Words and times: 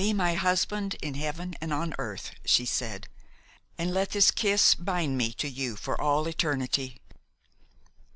"Be 0.00 0.12
my 0.12 0.34
husband 0.34 0.94
in 1.00 1.14
heaven 1.14 1.54
and 1.60 1.72
on 1.72 1.94
earth," 1.96 2.32
she 2.44 2.66
said, 2.66 3.06
"and 3.78 3.94
let 3.94 4.10
this 4.10 4.32
kiss 4.32 4.74
bind 4.74 5.16
me 5.16 5.32
to 5.34 5.48
you 5.48 5.76
for 5.76 6.00
all 6.00 6.26
eternity!" 6.26 7.00